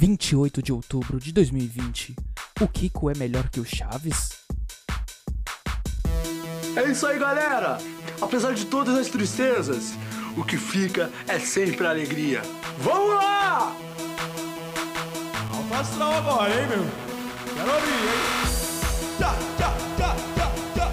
[0.00, 2.16] 28 de outubro de 2020.
[2.58, 4.30] O Kiko é melhor que o Chaves?
[6.74, 7.76] É isso aí, galera!
[8.18, 9.92] Apesar de todas as tristezas,
[10.38, 12.40] o que fica é sempre a alegria.
[12.78, 13.76] Vamos lá!
[15.78, 16.82] Astral agora, hein, meu?
[17.54, 17.98] Quero ouvir, hein?
[19.18, 20.46] Tchá, tchá, tchá, tchá,
[20.76, 20.90] tchá.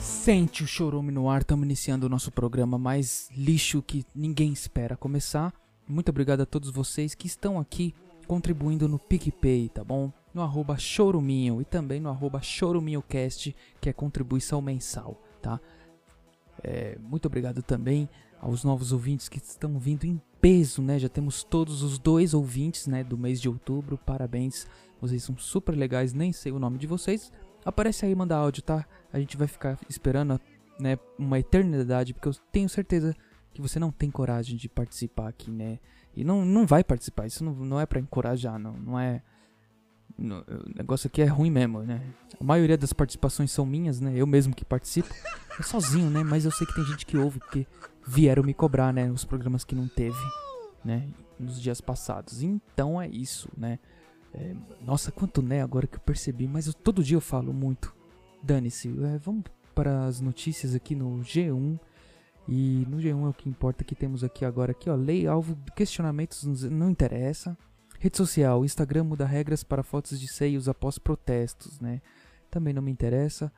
[0.00, 4.96] Sente o chorume no ar, estamos iniciando o nosso programa mais lixo que ninguém espera
[4.96, 5.52] começar.
[5.90, 7.92] Muito obrigado a todos vocês que estão aqui
[8.28, 10.12] contribuindo no PicPay, tá bom?
[10.32, 15.60] No arroba choruminho e também no arroba choruminhocast, que é contribuição mensal, tá?
[16.62, 18.08] É, muito obrigado também
[18.40, 20.96] aos novos ouvintes que estão vindo em peso, né?
[20.96, 23.98] Já temos todos os dois ouvintes, né, do mês de outubro.
[23.98, 24.68] Parabéns,
[25.00, 26.12] vocês são super legais.
[26.12, 27.32] Nem sei o nome de vocês.
[27.64, 28.86] Aparece aí, manda áudio, tá?
[29.12, 30.40] A gente vai ficar esperando,
[30.78, 33.12] né, uma eternidade, porque eu tenho certeza
[33.52, 35.78] que você não tem coragem de participar aqui, né?
[36.14, 37.26] E não, não vai participar.
[37.26, 38.72] Isso não, não é para encorajar, não.
[38.74, 39.22] Não é
[40.18, 42.02] no- o negócio aqui é ruim mesmo, né?
[42.38, 44.12] A maioria das participações são minhas, né?
[44.14, 45.08] Eu mesmo que participo.
[45.58, 46.22] É sozinho, né?
[46.22, 47.66] Mas eu sei que tem gente que ouve porque
[48.06, 49.10] vieram me cobrar, né?
[49.10, 50.18] Os programas que não teve,
[50.84, 51.08] né?
[51.38, 52.42] Nos dias passados.
[52.42, 53.78] Então é isso, né?
[54.32, 54.54] É,
[54.84, 56.46] nossa, quanto né agora que eu percebi.
[56.46, 57.94] Mas eu- todo dia eu falo muito.
[58.42, 58.88] Dane-se.
[59.04, 61.78] É, vamos para as notícias aqui no G1.
[62.52, 64.72] E no G1 é o que importa que temos aqui agora.
[64.72, 64.96] Aqui, ó.
[64.96, 67.56] Lei alvo questionamentos não interessa.
[68.00, 72.02] Rede social, Instagram muda regras para fotos de seios após protestos, né?
[72.50, 73.52] Também não me interessa.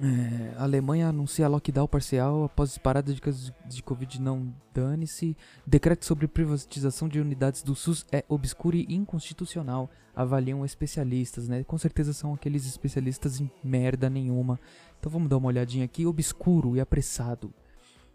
[0.00, 5.36] É, a Alemanha anuncia lockdown parcial após disparada de casos de- de Covid não dane-se.
[5.66, 11.62] Decreto sobre privatização de unidades do SUS é obscuro e inconstitucional, avaliam especialistas, né?
[11.64, 14.58] Com certeza são aqueles especialistas em merda nenhuma.
[14.98, 16.06] Então vamos dar uma olhadinha aqui.
[16.06, 17.52] Obscuro e apressado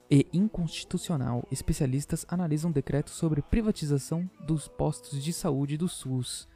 [0.09, 1.45] e inconstitucional.
[1.51, 6.47] Especialistas analisam decreto sobre privatização dos postos de saúde do SUS.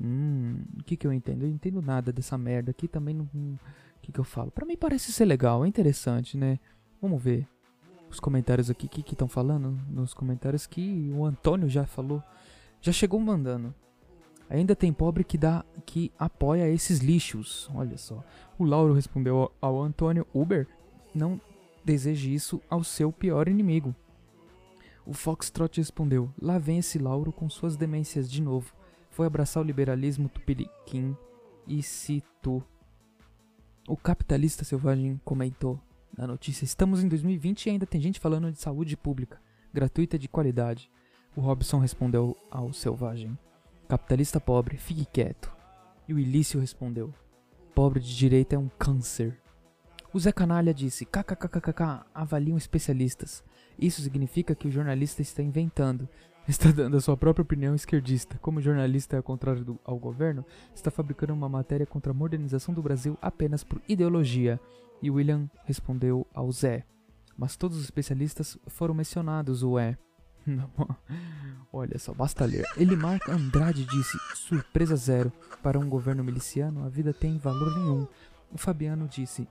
[0.00, 1.42] Hum, o que que eu entendo?
[1.42, 3.24] Eu entendo nada dessa merda aqui também não.
[3.24, 3.58] O
[4.00, 4.50] que que eu falo?
[4.50, 6.58] Pra mim parece ser legal, é interessante, né?
[7.00, 7.46] Vamos ver
[8.10, 8.86] os comentários aqui.
[8.86, 9.78] O que estão falando?
[9.88, 12.22] Nos comentários que o Antônio já falou.
[12.80, 13.74] Já chegou mandando.
[14.48, 17.68] Ainda tem pobre que dá que apoia esses lixos.
[17.74, 18.24] Olha só.
[18.58, 20.66] O Lauro respondeu ao Antônio Uber.
[21.14, 21.40] Não
[21.84, 23.94] deseje isso ao seu pior inimigo.
[25.04, 28.72] O Foxtrot respondeu: Lá vem esse Lauro com suas demências de novo.
[29.18, 31.16] Foi abraçar o liberalismo tupiniquim
[31.66, 32.62] e citou.
[33.88, 35.76] O capitalista selvagem comentou
[36.16, 39.42] na notícia: Estamos em 2020 e ainda tem gente falando de saúde pública,
[39.74, 40.88] gratuita e de qualidade.
[41.34, 43.36] O Robson respondeu ao selvagem:
[43.88, 45.52] Capitalista pobre, fique quieto.
[46.06, 47.12] E o Ilício respondeu:
[47.74, 49.36] Pobre de direita é um câncer.
[50.18, 53.44] O Zé Canalha disse: kkkk, avaliam especialistas.
[53.78, 56.08] Isso significa que o jornalista está inventando,
[56.48, 58.36] está dando a sua própria opinião esquerdista.
[58.42, 62.74] Como jornalista é ao contrário do, ao governo, está fabricando uma matéria contra a modernização
[62.74, 64.58] do Brasil apenas por ideologia.
[65.00, 66.84] E William respondeu ao Zé:
[67.36, 69.96] Mas todos os especialistas foram mencionados, ué.
[70.44, 70.68] Não,
[71.72, 72.64] Olha só, basta ler.
[72.76, 75.32] Elimar Andrade disse: surpresa zero.
[75.62, 78.04] Para um governo miliciano, a vida tem valor nenhum.
[78.50, 79.46] O Fabiano disse: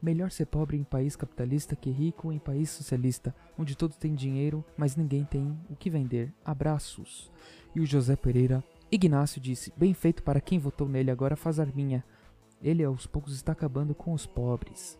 [0.00, 4.64] Melhor ser pobre em país capitalista que rico em país socialista, onde todos têm dinheiro,
[4.76, 6.32] mas ninguém tem o que vender.
[6.44, 7.30] Abraços.
[7.74, 12.04] E o José Pereira Ignácio disse: Bem feito para quem votou nele, agora faz arminha.
[12.62, 14.98] Ele aos poucos está acabando com os pobres.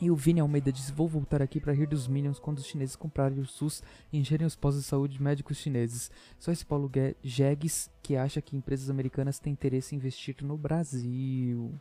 [0.00, 2.96] E o Vini Almeida disse: Vou voltar aqui para rir dos Minions quando os chineses
[2.96, 3.82] comprarem o SUS
[4.12, 6.10] e encherem os postos de saúde de médicos chineses.
[6.38, 10.58] Só esse Paulo Gue- Jegues que acha que empresas americanas têm interesse em investir no
[10.58, 11.72] Brasil.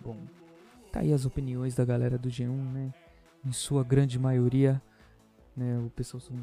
[0.00, 0.16] Bom,
[0.92, 2.92] tá aí as opiniões da galera do G1, né?
[3.44, 4.80] Em sua grande maioria,
[5.56, 5.78] né?
[5.84, 6.36] O pessoal são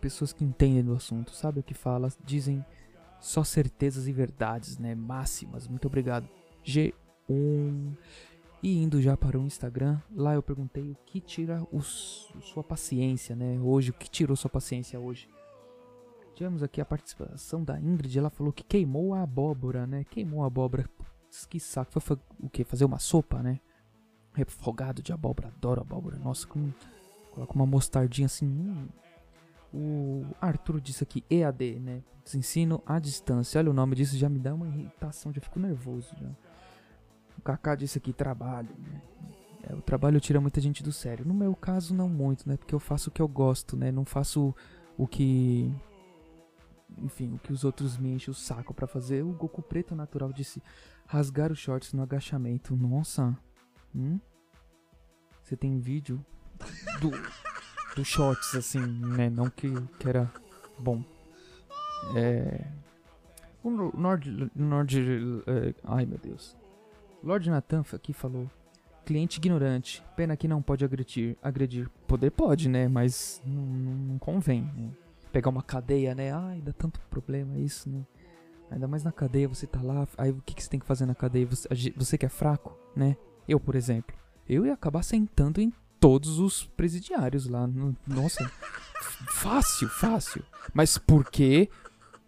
[0.00, 2.64] pessoas que entendem do assunto, sabe o que fala, dizem
[3.20, 4.94] só certezas e verdades, né?
[4.94, 5.68] Máximas.
[5.68, 6.28] Muito obrigado.
[6.64, 7.96] G1.
[8.64, 12.62] E indo já para o Instagram, lá eu perguntei o que tira o s- sua
[12.62, 13.58] paciência, né?
[13.60, 15.28] Hoje, o que tirou sua paciência hoje?
[16.34, 20.04] Tivemos aqui a participação da Ingrid, ela falou que queimou a abóbora, né?
[20.04, 20.88] Queimou a abóbora.
[21.48, 21.90] Que saco.
[21.92, 22.64] Foi, fa- o que?
[22.64, 23.58] Fazer uma sopa, né?
[24.34, 26.18] Refogado de abóbora, adoro abóbora.
[26.18, 26.70] Nossa, com,
[27.32, 28.46] coloca uma mostardinha assim.
[28.46, 28.88] hum.
[29.74, 32.02] O Arthur disse aqui EAD, né?
[32.34, 33.58] Ensino à distância.
[33.58, 36.28] Olha o nome disso, já me dá uma irritação, já fico nervoso já.
[37.38, 39.00] O Kaká disse aqui trabalho, né?
[39.68, 41.24] É, o trabalho tira muita gente do sério.
[41.24, 42.56] No meu caso, não muito, né?
[42.56, 43.90] Porque eu faço o que eu gosto, né?
[43.90, 44.54] Não faço
[44.98, 45.72] o que.
[46.98, 49.22] Enfim, o que os outros me enchem o saco pra fazer.
[49.22, 50.62] O Goku Preto Natural disse
[51.06, 52.76] rasgar os shorts no agachamento.
[52.76, 53.36] Nossa.
[53.94, 54.18] Hum?
[55.42, 56.24] Você tem vídeo
[57.00, 57.10] do,
[57.96, 59.28] do shorts, assim, né?
[59.28, 59.68] Não que,
[59.98, 60.30] que era
[60.82, 61.04] Bom.
[62.16, 62.66] É.
[63.62, 64.50] O Lord.
[64.56, 65.00] Lord
[65.46, 66.56] é, ai meu Deus.
[67.22, 68.50] Lord Nathan aqui falou.
[69.04, 70.02] Cliente ignorante.
[70.16, 71.36] Pena que não pode agredir.
[71.40, 71.88] Agredir.
[72.06, 72.88] Poder pode, né?
[72.88, 74.62] Mas não, não convém.
[74.76, 74.90] Né?
[75.32, 76.32] Pegar uma cadeia, né?
[76.32, 78.04] Ai, dá tanto problema isso, né?
[78.70, 80.06] Ainda mais na cadeia, você tá lá.
[80.16, 81.46] Aí o que, que você tem que fazer na cadeia?
[81.46, 83.16] Você, você que é fraco, né?
[83.48, 84.14] Eu, por exemplo.
[84.48, 87.66] Eu ia acabar sentando em todos os presidiários lá.
[87.66, 88.50] No, nossa.
[89.28, 90.44] fácil, fácil.
[90.74, 91.68] Mas porque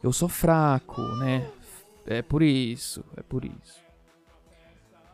[0.03, 1.51] eu sou fraco, né?
[2.07, 3.83] É por isso, é por isso.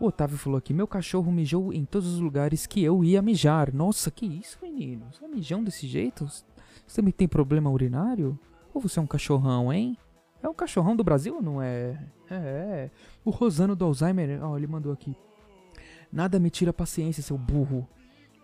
[0.00, 3.72] O Otávio falou aqui: meu cachorro mijou em todos os lugares que eu ia mijar.
[3.72, 5.06] Nossa, que isso, menino?
[5.12, 6.26] Você é mijão desse jeito?
[6.90, 8.36] Você também tem problema urinário?
[8.74, 9.96] Ou você é um cachorrão, hein?
[10.42, 12.04] É um cachorrão do Brasil ou não é?
[12.28, 12.90] É, é.
[13.24, 15.14] O Rosano do Alzheimer, ó, ele mandou aqui.
[16.12, 17.88] Nada me tira a paciência, seu burro.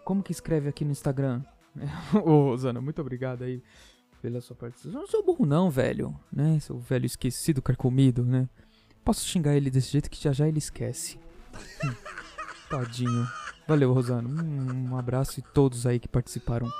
[0.04, 1.42] Como que escreve aqui no Instagram?
[2.24, 3.60] Ô, Rosana, muito obrigado aí
[4.22, 5.00] pela sua participação.
[5.00, 6.60] Eu não sou burro não, velho, né?
[6.60, 8.48] Seu velho esquecido, carcomido, né?
[9.04, 11.18] Posso xingar ele desse jeito que já já ele esquece.
[12.70, 13.26] Tadinho.
[13.66, 14.28] Valeu, Rosano.
[14.40, 16.70] Um abraço e todos aí que participaram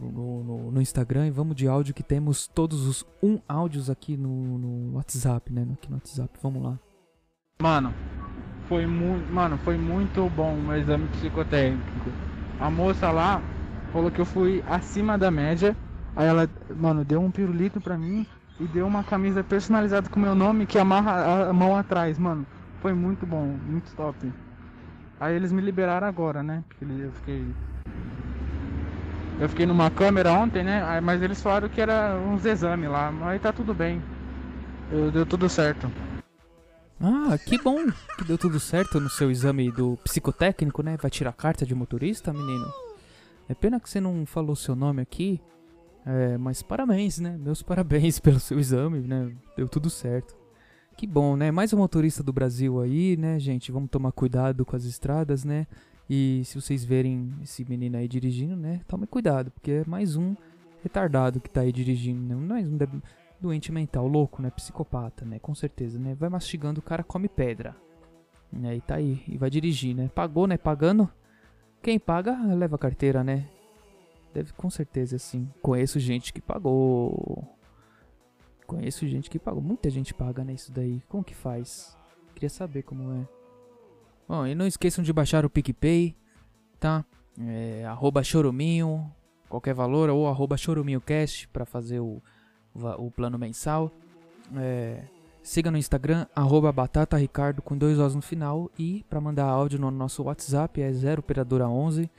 [0.00, 1.26] no, no, no, Instagram.
[1.26, 5.66] E vamos de áudio que temos todos os um áudios aqui no, no WhatsApp, né?
[5.72, 6.30] Aqui no WhatsApp.
[6.42, 6.78] Vamos lá.
[7.60, 7.92] Mano,
[8.68, 12.10] foi muito, mano, foi muito bom o exame psicotécnico.
[12.60, 13.42] A moça lá
[13.92, 15.76] falou que eu fui acima da média
[16.16, 18.26] Aí ela, mano, deu um pirulito pra mim
[18.58, 22.46] e deu uma camisa personalizada com meu nome que amarra a mão atrás, mano.
[22.80, 24.32] Foi muito bom, muito top.
[25.20, 26.64] Aí eles me liberaram agora, né?
[26.66, 27.54] Porque eu fiquei.
[29.38, 31.00] Eu fiquei numa câmera ontem, né?
[31.02, 33.12] Mas eles falaram que era uns exames lá.
[33.22, 34.02] Aí tá tudo bem.
[34.90, 35.90] Eu, deu tudo certo.
[36.98, 37.84] Ah, que bom
[38.16, 40.96] que deu tudo certo no seu exame do psicotécnico, né?
[40.96, 42.66] Vai tirar carta de motorista, menino?
[43.46, 45.38] É pena que você não falou seu nome aqui.
[46.06, 47.36] É, mas parabéns, né?
[47.38, 49.30] Meus parabéns pelo seu exame, né?
[49.54, 50.34] Deu tudo certo.
[50.96, 51.50] Que bom, né?
[51.50, 53.70] Mais um motorista do Brasil aí, né, gente?
[53.70, 55.66] Vamos tomar cuidado com as estradas, né?
[56.08, 58.80] E se vocês verem esse menino aí dirigindo, né?
[58.86, 60.36] Tome cuidado, porque é mais um
[60.82, 62.34] retardado que tá aí dirigindo, né?
[62.34, 62.78] Mais um
[63.40, 64.50] doente mental, louco, né?
[64.50, 65.38] Psicopata, né?
[65.40, 66.14] Com certeza, né?
[66.14, 67.74] Vai mastigando, o cara come pedra.
[68.52, 68.76] Né?
[68.76, 70.08] E tá aí, e vai dirigir, né?
[70.14, 70.56] Pagou, né?
[70.56, 71.10] Pagando.
[71.82, 73.48] Quem paga, leva a carteira, né?
[74.32, 75.48] Deve com certeza sim.
[75.60, 77.44] Conheço gente que pagou.
[78.66, 79.62] Conheço gente que pagou.
[79.62, 80.52] Muita gente paga, né?
[80.52, 81.02] Isso daí.
[81.08, 81.96] Como que faz?
[82.34, 83.35] Queria saber como é.
[84.28, 86.16] Bom, e não esqueçam de baixar o PicPay,
[86.80, 87.04] tá?
[87.38, 89.12] É, arroba choruminho,
[89.48, 92.20] qualquer valor, ou arroba choruminhocast para fazer o,
[92.74, 93.92] o, plano mensal.
[94.56, 95.04] É,
[95.42, 98.68] siga no Instagram, arroba batataricardo com dois Os no final.
[98.78, 102.10] E para mandar áudio no nosso WhatsApp é 0 operadora 11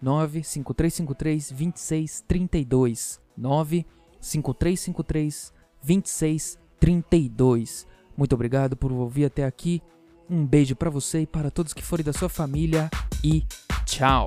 [0.00, 3.20] 95353 2632.
[3.36, 5.52] 95353
[5.82, 7.86] 2632.
[8.16, 9.82] Muito obrigado por ouvir até aqui.
[10.28, 12.90] Um beijo para você e para todos que forem da sua família
[13.22, 13.44] e
[13.84, 14.26] tchau.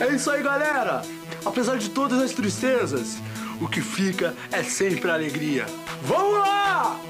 [0.00, 1.02] É isso aí, galera.
[1.44, 3.18] Apesar de todas as tristezas,
[3.60, 5.66] o que fica é sempre a alegria.
[6.02, 7.00] Vamos lá!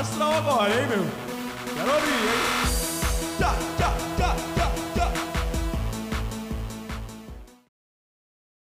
[0.00, 1.04] Alto agora, hein, meu?
[1.74, 3.38] Quero abrir, hein?
[3.38, 3.79] Tá.